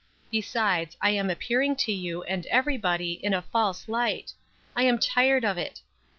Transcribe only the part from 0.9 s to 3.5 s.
I am appearing to you, and everybody, in a